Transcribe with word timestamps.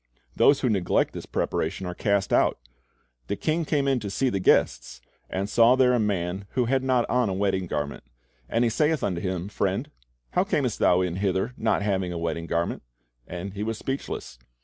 Those 0.35 0.61
who 0.61 0.69
neglect 0.71 1.13
this 1.13 1.27
preparation 1.27 1.85
are 1.85 1.93
cast 1.93 2.33
out. 2.33 2.57
"The 3.27 3.35
king 3.35 3.65
came 3.65 3.87
in 3.87 3.99
to 3.99 4.09
see 4.09 4.29
the 4.29 4.39
guests," 4.39 4.99
and 5.29 5.47
"saw 5.47 5.75
there 5.75 5.93
a 5.93 5.99
man 5.99 6.47
which 6.55 6.69
had 6.69 6.81
not 6.81 7.07
on 7.07 7.29
a 7.29 7.35
wedding 7.35 7.67
garment; 7.67 8.03
and 8.49 8.63
he 8.63 8.69
saith 8.71 9.03
unto 9.03 9.21
him, 9.21 9.47
Friend, 9.47 9.91
how 10.31 10.43
camest 10.43 10.79
thou 10.79 11.01
in 11.01 11.17
hither 11.17 11.53
not 11.55 11.83
having 11.83 12.11
a 12.11 12.17
wedding 12.17 12.47
garment? 12.47 12.81
And 13.27 13.53
he 13.53 13.61
was 13.61 13.77
speechless. 13.77 14.39